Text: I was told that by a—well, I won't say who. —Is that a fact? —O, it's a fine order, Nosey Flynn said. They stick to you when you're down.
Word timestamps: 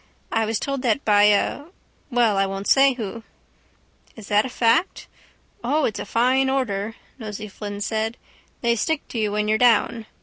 I 0.31 0.45
was 0.47 0.59
told 0.59 0.81
that 0.81 1.05
by 1.05 1.25
a—well, 1.25 2.35
I 2.35 2.47
won't 2.47 2.65
say 2.65 2.93
who. 2.93 3.21
—Is 4.15 4.29
that 4.29 4.47
a 4.47 4.49
fact? 4.49 5.05
—O, 5.63 5.85
it's 5.85 5.99
a 5.99 6.07
fine 6.07 6.49
order, 6.49 6.95
Nosey 7.19 7.47
Flynn 7.47 7.81
said. 7.81 8.17
They 8.61 8.75
stick 8.75 9.07
to 9.09 9.19
you 9.19 9.31
when 9.31 9.47
you're 9.47 9.59
down. 9.59 10.07